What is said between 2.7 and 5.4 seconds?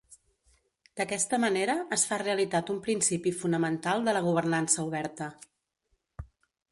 un principi fonamental de la governança oberta.